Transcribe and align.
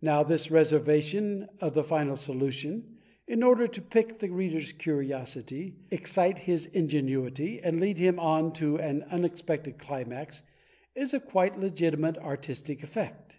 Now 0.00 0.22
this 0.22 0.48
reservation 0.48 1.48
of 1.60 1.74
the 1.74 1.82
final 1.82 2.14
solution, 2.14 2.98
in 3.26 3.42
order 3.42 3.66
to 3.66 3.82
pique 3.82 4.20
the 4.20 4.30
reader's 4.30 4.72
curiosity, 4.72 5.74
excite 5.90 6.38
his 6.38 6.66
ingenuity, 6.66 7.60
and 7.60 7.80
lead 7.80 7.98
him 7.98 8.20
on 8.20 8.52
to 8.52 8.76
an 8.76 9.04
imexpected 9.10 9.76
climax, 9.76 10.42
is 10.94 11.12
a 11.12 11.18
quite 11.18 11.58
legitimate 11.58 12.16
artistic 12.16 12.84
effect. 12.84 13.38